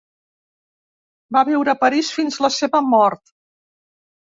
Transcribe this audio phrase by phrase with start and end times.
[1.37, 3.33] Va viure a París fins la seva mort.